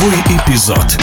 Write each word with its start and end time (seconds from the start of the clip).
Сороковой 0.00 0.20
эпизод. 0.38 0.96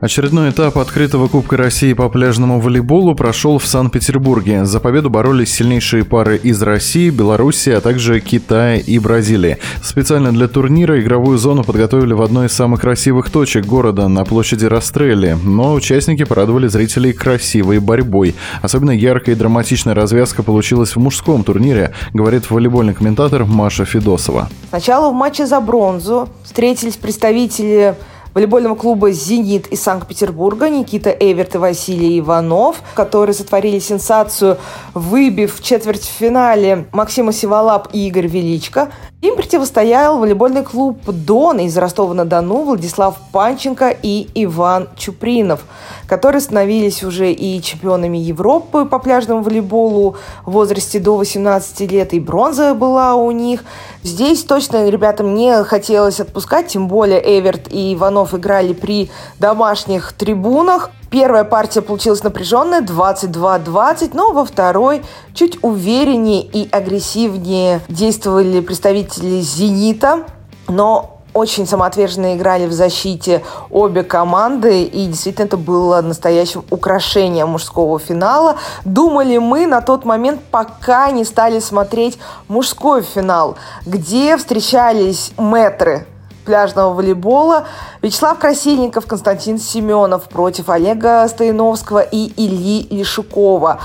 Очередной 0.00 0.50
этап 0.50 0.76
открытого 0.76 1.28
Кубка 1.28 1.56
России 1.56 1.92
по 1.92 2.08
пляжному 2.08 2.60
волейболу 2.60 3.14
прошел 3.14 3.58
в 3.58 3.66
Санкт-Петербурге. 3.66 4.64
За 4.64 4.80
победу 4.80 5.08
боролись 5.08 5.52
сильнейшие 5.52 6.04
пары 6.04 6.36
из 6.36 6.60
России, 6.62 7.10
Беларуси, 7.10 7.70
а 7.70 7.80
также 7.80 8.20
Китая 8.20 8.76
и 8.76 8.98
Бразилии. 8.98 9.58
Специально 9.82 10.32
для 10.32 10.48
турнира 10.48 11.00
игровую 11.00 11.38
зону 11.38 11.64
подготовили 11.64 12.12
в 12.12 12.22
одной 12.22 12.46
из 12.46 12.52
самых 12.52 12.80
красивых 12.80 13.30
точек 13.30 13.64
города, 13.64 14.08
на 14.08 14.24
площади 14.24 14.66
Растрелли. 14.66 15.38
Но 15.42 15.72
участники 15.72 16.24
порадовали 16.24 16.66
зрителей 16.66 17.12
красивой 17.12 17.78
борьбой. 17.78 18.34
Особенно 18.62 18.90
яркая 18.90 19.34
и 19.34 19.38
драматичная 19.38 19.94
развязка 19.94 20.42
получилась 20.42 20.96
в 20.96 20.98
мужском 20.98 21.44
турнире, 21.44 21.92
говорит 22.12 22.50
волейбольный 22.50 22.94
комментатор 22.94 23.44
Маша 23.44 23.84
Федосова. 23.84 24.48
Сначала 24.68 25.10
в 25.10 25.14
матче 25.14 25.46
за 25.46 25.60
бронзу 25.60 26.28
встретились 26.44 26.96
представители 26.96 27.94
волейбольного 28.34 28.74
клуба 28.74 29.12
«Зенит» 29.12 29.68
из 29.68 29.82
Санкт-Петербурга 29.82 30.68
Никита 30.68 31.10
Эверт 31.10 31.54
и 31.54 31.58
Василий 31.58 32.18
Иванов, 32.18 32.82
которые 32.94 33.34
сотворили 33.34 33.78
сенсацию, 33.78 34.58
выбив 34.92 35.56
в 35.56 35.62
четвертьфинале 35.62 36.86
Максима 36.92 37.32
Сиволап 37.32 37.88
и 37.92 38.08
Игорь 38.08 38.26
Величко. 38.26 38.90
Им 39.20 39.36
противостоял 39.36 40.18
волейбольный 40.18 40.64
клуб 40.64 40.98
«Дон» 41.06 41.60
из 41.60 41.78
Ростова-на-Дону 41.78 42.64
Владислав 42.64 43.16
Панченко 43.32 43.96
и 44.02 44.28
Иван 44.34 44.88
Чупринов, 44.98 45.64
которые 46.06 46.42
становились 46.42 47.02
уже 47.02 47.32
и 47.32 47.62
чемпионами 47.62 48.18
Европы 48.18 48.84
по 48.84 48.98
пляжному 48.98 49.42
волейболу 49.42 50.16
в 50.44 50.50
возрасте 50.50 50.98
до 50.98 51.16
18 51.16 51.90
лет, 51.90 52.12
и 52.12 52.20
бронза 52.20 52.74
была 52.74 53.14
у 53.14 53.30
них. 53.30 53.64
Здесь 54.02 54.44
точно 54.44 54.90
ребятам 54.90 55.34
не 55.34 55.64
хотелось 55.64 56.20
отпускать, 56.20 56.66
тем 56.66 56.88
более 56.88 57.22
Эверт 57.38 57.72
и 57.72 57.94
Иванов 57.94 58.23
играли 58.32 58.72
при 58.72 59.10
домашних 59.38 60.12
трибунах. 60.14 60.90
Первая 61.10 61.44
партия 61.44 61.82
получилась 61.82 62.22
напряженная, 62.22 62.80
22-20, 62.80 64.10
но 64.14 64.32
во 64.32 64.44
второй 64.44 65.02
чуть 65.34 65.62
увереннее 65.62 66.42
и 66.42 66.68
агрессивнее 66.70 67.80
действовали 67.88 68.60
представители 68.60 69.40
«Зенита», 69.40 70.24
но 70.66 71.14
очень 71.34 71.66
самоотверженно 71.66 72.36
играли 72.36 72.66
в 72.66 72.72
защите 72.72 73.42
обе 73.68 74.04
команды, 74.04 74.84
и 74.84 75.06
действительно 75.06 75.46
это 75.46 75.56
было 75.56 76.00
настоящим 76.00 76.64
украшением 76.70 77.50
мужского 77.50 77.98
финала. 77.98 78.56
Думали 78.84 79.38
мы 79.38 79.66
на 79.66 79.82
тот 79.82 80.04
момент, 80.04 80.40
пока 80.50 81.10
не 81.10 81.24
стали 81.24 81.58
смотреть 81.58 82.18
мужской 82.48 83.02
финал, 83.02 83.56
где 83.84 84.36
встречались 84.36 85.32
метры 85.36 86.06
пляжного 86.44 86.92
волейбола 86.94 87.66
Вячеслав 88.02 88.38
Красильников, 88.38 89.06
Константин 89.06 89.58
Семенов 89.58 90.28
против 90.28 90.68
Олега 90.68 91.26
Стояновского 91.28 92.00
и 92.00 92.32
Ильи 92.36 92.86
Лишукова. 92.90 93.80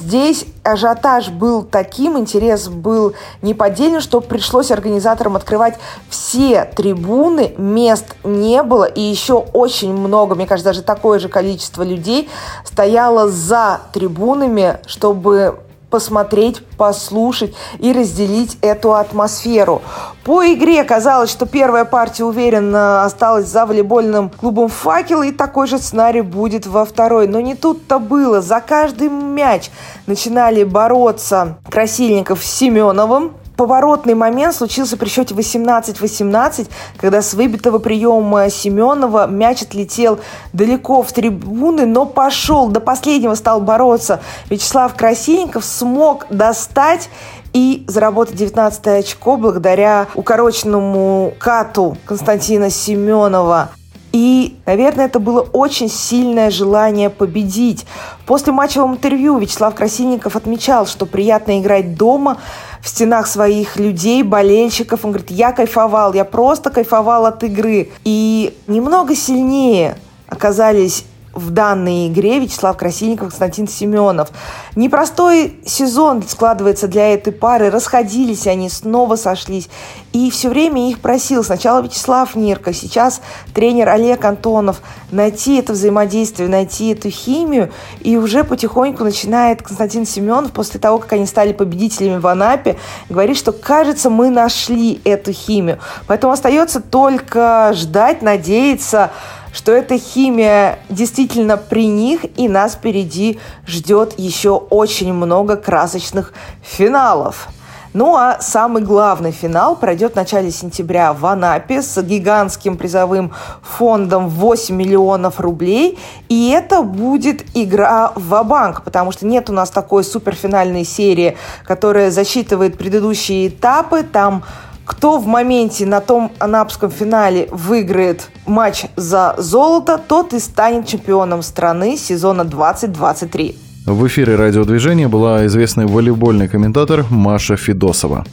Здесь 0.00 0.46
ажиотаж 0.64 1.28
был 1.28 1.62
таким, 1.62 2.18
интерес 2.18 2.68
был 2.68 3.12
неподдельным, 3.42 4.00
что 4.00 4.22
пришлось 4.22 4.70
организаторам 4.70 5.36
открывать 5.36 5.78
все 6.08 6.64
трибуны, 6.64 7.54
мест 7.58 8.06
не 8.24 8.62
было, 8.62 8.84
и 8.84 9.02
еще 9.02 9.34
очень 9.34 9.92
много, 9.92 10.34
мне 10.34 10.46
кажется, 10.46 10.70
даже 10.70 10.82
такое 10.82 11.18
же 11.18 11.28
количество 11.28 11.82
людей 11.82 12.30
стояло 12.64 13.28
за 13.28 13.82
трибунами, 13.92 14.80
чтобы 14.86 15.58
посмотреть, 15.90 16.64
послушать 16.76 17.54
и 17.78 17.92
разделить 17.92 18.56
эту 18.62 18.94
атмосферу. 18.94 19.82
По 20.24 20.44
игре 20.44 20.84
казалось, 20.84 21.30
что 21.30 21.46
первая 21.46 21.84
партия 21.84 22.24
уверенно 22.24 23.04
осталась 23.04 23.46
за 23.46 23.66
волейбольным 23.66 24.30
клубом 24.30 24.68
«Факел», 24.68 25.22
и 25.22 25.32
такой 25.32 25.66
же 25.66 25.78
сценарий 25.78 26.20
будет 26.20 26.66
во 26.66 26.84
второй. 26.84 27.26
Но 27.26 27.40
не 27.40 27.54
тут-то 27.54 27.98
было. 27.98 28.40
За 28.40 28.60
каждый 28.60 29.08
мяч 29.08 29.70
начинали 30.06 30.64
бороться 30.64 31.58
Красильников 31.68 32.44
с 32.44 32.50
Семеновым, 32.50 33.32
поворотный 33.60 34.14
момент 34.14 34.54
случился 34.54 34.96
при 34.96 35.10
счете 35.10 35.34
18-18, 35.34 36.70
когда 36.96 37.20
с 37.20 37.34
выбитого 37.34 37.78
приема 37.78 38.48
Семенова 38.48 39.26
мяч 39.26 39.60
отлетел 39.60 40.18
далеко 40.54 41.02
в 41.02 41.12
трибуны, 41.12 41.84
но 41.84 42.06
пошел, 42.06 42.68
до 42.68 42.80
последнего 42.80 43.34
стал 43.34 43.60
бороться. 43.60 44.22
Вячеслав 44.48 44.94
Красильников 44.94 45.66
смог 45.66 46.24
достать 46.30 47.10
и 47.52 47.84
заработать 47.86 48.36
19 48.36 48.86
очко 48.86 49.36
благодаря 49.36 50.06
укороченному 50.14 51.34
кату 51.38 51.98
Константина 52.06 52.70
Семенова. 52.70 53.68
И, 54.12 54.56
наверное, 54.66 55.06
это 55.06 55.20
было 55.20 55.40
очень 55.40 55.88
сильное 55.88 56.50
желание 56.50 57.10
победить. 57.10 57.86
После 58.26 58.52
матчевого 58.52 58.92
интервью 58.92 59.38
Вячеслав 59.38 59.74
Красильников 59.74 60.34
отмечал, 60.36 60.86
что 60.86 61.06
приятно 61.06 61.60
играть 61.60 61.96
дома, 61.96 62.38
в 62.82 62.88
стенах 62.88 63.26
своих 63.26 63.76
людей, 63.76 64.22
болельщиков. 64.22 65.04
Он 65.04 65.12
говорит, 65.12 65.30
я 65.30 65.52
кайфовал, 65.52 66.14
я 66.14 66.24
просто 66.24 66.70
кайфовал 66.70 67.26
от 67.26 67.44
игры. 67.44 67.90
И 68.04 68.56
немного 68.66 69.14
сильнее 69.14 69.96
оказались 70.26 71.04
в 71.32 71.50
данной 71.50 72.08
игре 72.08 72.40
Вячеслав 72.40 72.76
Красильников, 72.76 73.28
Константин 73.28 73.68
Семенов. 73.68 74.30
Непростой 74.74 75.60
сезон 75.64 76.22
складывается 76.26 76.88
для 76.88 77.14
этой 77.14 77.32
пары. 77.32 77.70
Расходились 77.70 78.46
они, 78.46 78.68
снова 78.68 79.16
сошлись. 79.16 79.68
И 80.12 80.30
все 80.30 80.48
время 80.48 80.90
их 80.90 80.98
просил 80.98 81.44
сначала 81.44 81.82
Вячеслав 81.82 82.34
Нирко, 82.34 82.72
сейчас 82.72 83.20
тренер 83.54 83.90
Олег 83.90 84.24
Антонов 84.24 84.82
найти 85.12 85.56
это 85.58 85.72
взаимодействие, 85.72 86.48
найти 86.48 86.92
эту 86.92 87.10
химию. 87.10 87.70
И 88.00 88.16
уже 88.16 88.42
потихоньку 88.42 89.04
начинает 89.04 89.62
Константин 89.62 90.06
Семенов 90.06 90.52
после 90.52 90.80
того, 90.80 90.98
как 90.98 91.12
они 91.12 91.26
стали 91.26 91.52
победителями 91.52 92.18
в 92.18 92.26
Анапе, 92.26 92.76
говорить, 93.08 93.38
что 93.38 93.52
кажется, 93.52 94.10
мы 94.10 94.30
нашли 94.30 95.00
эту 95.04 95.32
химию. 95.32 95.78
Поэтому 96.08 96.32
остается 96.32 96.80
только 96.80 97.72
ждать, 97.74 98.20
надеяться, 98.20 99.12
что 99.52 99.72
эта 99.72 99.98
химия 99.98 100.78
действительно 100.88 101.56
при 101.56 101.86
них, 101.86 102.20
и 102.36 102.48
нас 102.48 102.74
впереди 102.74 103.38
ждет 103.66 104.18
еще 104.18 104.50
очень 104.50 105.12
много 105.12 105.56
красочных 105.56 106.32
финалов. 106.62 107.48
Ну 107.92 108.14
а 108.14 108.38
самый 108.40 108.82
главный 108.82 109.32
финал 109.32 109.74
пройдет 109.74 110.12
в 110.12 110.16
начале 110.16 110.52
сентября 110.52 111.12
в 111.12 111.26
Анапе 111.26 111.82
с 111.82 112.00
гигантским 112.00 112.76
призовым 112.76 113.32
фондом 113.62 114.28
8 114.28 114.76
миллионов 114.76 115.40
рублей. 115.40 115.98
И 116.28 116.50
это 116.50 116.82
будет 116.82 117.44
игра 117.56 118.12
в 118.14 118.44
банк 118.44 118.84
потому 118.84 119.10
что 119.10 119.26
нет 119.26 119.50
у 119.50 119.52
нас 119.52 119.70
такой 119.70 120.04
суперфинальной 120.04 120.84
серии, 120.84 121.36
которая 121.64 122.12
засчитывает 122.12 122.78
предыдущие 122.78 123.48
этапы. 123.48 124.04
Там 124.04 124.44
кто 124.84 125.18
в 125.18 125.26
моменте 125.26 125.86
на 125.86 126.00
том 126.00 126.32
анапском 126.38 126.90
финале 126.90 127.48
выиграет 127.50 128.30
матч 128.46 128.86
за 128.96 129.34
золото, 129.38 129.98
тот 129.98 130.32
и 130.32 130.38
станет 130.38 130.86
чемпионом 130.86 131.42
страны 131.42 131.96
сезона 131.96 132.44
2023. 132.44 133.56
В 133.86 134.06
эфире 134.06 134.36
радиодвижения 134.36 135.08
была 135.08 135.46
известный 135.46 135.86
волейбольный 135.86 136.48
комментатор 136.48 137.04
Маша 137.10 137.56
Федосова. 137.56 138.24